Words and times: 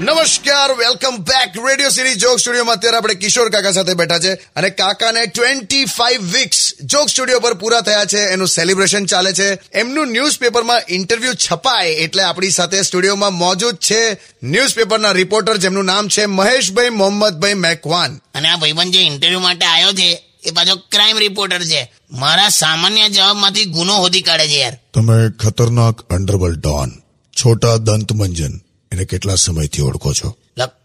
નમસ્કાર 0.00 0.70
welcome 0.78 1.16
back 1.16 1.50
Radio 1.68 1.90
City 1.90 2.14
joke 2.14 2.38
સ્ટુડિયોમાં 2.38 2.76
અત્યારે 2.76 2.96
આપણે 2.96 3.14
કિશોર 3.14 3.50
કાકા 3.50 3.72
સાથે 3.72 3.94
બેઠા 3.94 4.18
છે 4.18 4.32
અને 4.56 4.70
કાકાને 4.70 5.26
twenty 5.26 5.84
five 5.84 6.20
weeks 6.32 6.74
joke 6.84 7.08
studio 7.08 7.40
પર 7.40 7.54
પૂરા 7.54 7.80
થયા 7.80 8.04
છે, 8.04 8.18
એનું 8.32 8.48
સેલિબ્રેશન 8.48 9.04
ચાલે 9.06 9.32
છે. 9.32 9.58
એમનું 9.72 10.08
ન્યૂઝપેપરમાં 10.08 10.82
ઇન્ટરવ્યુ 10.88 11.34
છપાય 11.34 11.88
એટલે 11.88 12.22
આપણી 12.22 12.50
સાથે 12.50 12.82
સ્ટુડિયોમાં 12.82 13.34
મોજૂદ 13.34 13.76
છે 13.76 14.20
ન્યૂઝપેપરના 14.42 15.12
રિપોર્ટર 15.12 15.56
જેમનું 15.56 15.84
નામ 15.84 16.08
છે 16.08 16.26
મહેશભાઈ 16.26 16.88
મોહમ્મદભાઈ 16.88 17.54
મેકવાન. 17.54 18.20
અને 18.34 18.48
આ 18.48 18.56
ભાઈબંધ 18.56 18.92
જે 18.92 19.00
ઇન્ટરવ્યુ 19.00 19.40
માટે 19.40 19.66
આવ્યો 19.66 19.92
છે 19.92 20.22
એ 20.44 20.50
પાછો 20.50 20.74
ક્રાઇમ 20.92 21.18
રિપોર્ટર 21.18 21.62
છે. 21.62 21.82
મારા 22.12 22.48
સામાન્ય 22.48 23.08
જવાબમાંથી 23.08 23.64
ગુનો 23.76 23.94
હોધી 23.94 24.22
કાઢે 24.22 24.48
છે 24.48 24.60
યાર. 24.60 24.76
તમે 24.94 25.16
ખતરનાક 25.40 25.96
અંડરવર્લ્ડ 26.10 26.58
ડોન 26.58 26.90
છોટા 27.34 27.76
દંત 27.76 28.12
મંજન 28.12 28.54
એને 28.92 29.04
કેટલા 29.04 29.34
સમયથી 29.34 29.82
ઓળખો 29.82 30.12
છો? 30.12 30.28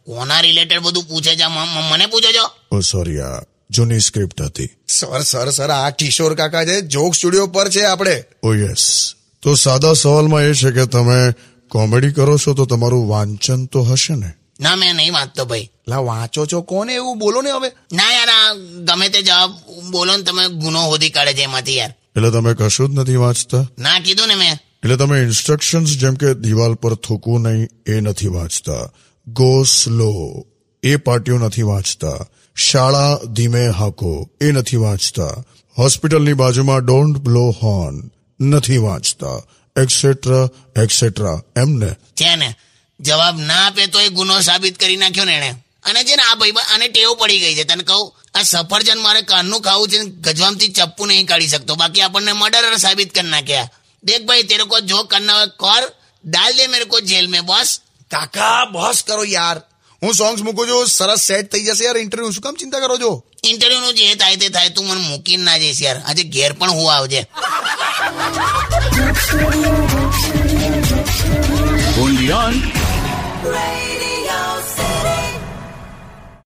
કોના 0.05 0.41
રિલેટેડ 0.41 0.81
બધું 0.81 1.03
પૂછે 1.03 1.33
છે? 1.35 1.47
મને 1.91 2.05
પૂછો 2.05 2.31
છો? 2.37 2.45
ઓ 2.75 2.79
સોરી 2.81 3.19
આ 3.19 3.41
જૂની 3.69 3.99
સ્ક્રિપ્ટ 3.99 4.41
હતી. 4.41 4.69
સર 4.87 5.21
સર 5.21 5.49
સર 5.49 5.69
આ 5.69 5.89
કિશોર 5.89 6.33
કાકા 6.35 6.65
છે 6.65 6.81
જોક 6.93 7.15
સ્ટુડિયો 7.15 7.47
પર 7.47 7.69
છે 7.69 7.83
આપણે. 7.83 8.15
ઓ 8.43 8.53
યસ 8.55 9.13
તો 9.43 9.55
સાદા 9.55 9.93
સવાલમાં 9.93 10.41
એ 10.41 10.53
છે 10.53 10.71
કે 10.71 10.85
તમે 10.85 11.19
કોમેડી 11.71 12.11
કરો 12.11 12.37
છો 12.37 12.53
તો 12.53 12.65
તમારું 12.65 13.07
વાંચન 13.09 13.65
તો 13.65 13.79
હશે 13.83 14.15
ને? 14.15 14.31
ના 14.59 14.75
મેં 14.75 14.95
નહીં 14.95 15.13
વાંચતો 15.13 15.45
ભાઈ. 15.45 15.69
લા 15.87 15.97
વાંચો 15.97 16.45
છો 16.45 16.61
કોને 16.61 16.93
એવું? 16.93 17.19
બોલો 17.19 17.41
ને 17.41 17.51
હવે. 17.51 17.71
ના 17.93 18.11
યાર 18.11 18.29
આ 18.29 18.53
ગમે 18.83 19.09
તે 19.09 19.21
જવાબ 19.21 19.51
બોલો 19.91 20.17
ને 20.17 20.23
તમે 20.23 20.47
ગુનો 20.47 20.79
શોધી 20.79 21.09
કાઢે 21.09 21.33
છે 21.33 21.41
એમાંથી 21.41 21.77
યાર. 21.77 21.89
એટલે 21.89 22.31
તમે 22.31 22.53
કશું 22.53 22.89
જ 22.89 22.99
નથી 22.99 23.15
વાંચતા? 23.15 23.67
ના 23.79 23.99
કીધું 23.99 24.27
ને 24.27 24.35
મેં. 24.35 24.53
એટલે 24.53 24.97
તમે 24.97 25.19
ઇન્સ્ટ્રક્શન્સ 25.19 25.97
જેમ 25.97 26.15
કે 26.15 26.33
દિવાલ 26.33 26.73
પર 26.73 26.93
થૂકવું 26.93 27.41
નહીં 27.41 27.67
એ 27.87 27.99
નથી 27.99 28.27
વાંચતા. 28.27 28.89
ગો 29.27 29.63
સ્લો 29.63 30.45
એ 30.83 30.95
પાટીઓ 30.95 31.37
નથી 31.37 31.61
વાંચતા. 31.61 32.25
શાળા 32.55 33.19
ધીમે 33.33 33.67
હાકો 33.67 34.29
એ 34.41 34.51
નથી 34.51 34.77
વાંચતા. 34.77 35.43
હોસ્પિટલની 35.77 36.33
બાજુમાં 36.33 36.85
ડોન્ટ 36.85 37.17
બ્લો 37.17 37.49
હોર્ન 37.49 38.11
નથી 38.41 38.77
વાંચતા. 38.77 39.41
એક્સેટ્રા 39.81 40.47
એક્સેટ્રા 40.81 41.41
એમને 41.55 41.89
છે 41.89 42.35
ને. 42.35 42.55
જવાબ 42.99 43.35
ના 43.39 43.65
આપે 43.67 43.83
તો 43.87 43.99
એ 43.99 44.09
ગુનો 44.09 44.41
સાબિત 44.41 44.75
કરી 44.79 44.97
નાખ્યો 44.97 45.25
ને 45.25 45.35
એને 45.39 45.49
અને 45.83 45.99
છે 46.03 46.15
ને 46.15 46.23
આ 46.23 46.35
ભાઈ 46.35 46.51
આને 46.73 46.87
ટેવ 46.87 47.11
પડી 47.19 47.39
ગઈ 47.39 47.55
છે. 47.55 47.63
તને 47.63 47.83
કહું 47.83 48.03
આ 48.35 48.43
સફરજન 48.43 48.99
મારે 49.05 49.21
કાનનું 49.21 49.61
ખાવું 49.61 49.87
છે 49.91 49.99
ગજવામથી 50.25 50.73
ચપ્પુ 50.77 51.05
નહીં 51.05 51.27
કાઢી 51.27 51.47
શકતો. 51.47 51.75
બાકી 51.75 52.01
આપણને 52.01 52.33
મર્ડરર 52.33 52.77
સાબિત 52.77 53.09
કરી 53.15 53.29
નાખ્યા. 53.29 53.69
દેખ 54.03 54.23
ભાઈ 54.27 54.43
તેરે 54.43 54.63
કો 54.63 54.79
જો 54.89 55.03
કરના 55.03 55.45
કર 55.61 55.83
ડાલ 56.23 56.53
દે 56.57 56.67
મેરે 56.67 56.85
કો 56.85 56.97
જેલ 57.09 57.27
મે 57.27 57.39
બસ. 57.41 57.69
કાકા 58.11 58.65
બોસ 58.73 59.03
કરો 59.07 59.23
યાર. 59.23 59.57
હું 60.01 60.13
સોંગ્સ 60.13 60.41
મૂકું 60.41 60.67
છું 60.67 60.87
સરસ 60.87 61.21
સેટ 61.29 61.51
થઈ 61.51 61.65
જશે 61.67 61.83
યાર 61.85 61.97
ઇન્ટરવ્યુ 61.97 62.31
શું 62.31 62.43
કામ 62.43 62.55
ચિંતા 62.55 62.79
કરો 62.79 62.97
છો? 62.97 63.11
ઇન્ટરવ્યુ 63.43 63.79
નું 63.79 63.93
જે 63.95 64.15
થાય 64.15 64.35
તે 64.35 64.49
થાય 64.49 64.69
તું 64.69 64.85
મને 64.87 65.01
મૂકીને 65.07 65.43
ના 65.43 65.57
જઈશ 65.57 65.81
યાર. 65.81 65.97
આજે 66.05 66.23
ઘેર 66.23 66.51
પણ 66.53 66.71
હું 66.71 66.87
આવજે. 66.93 67.21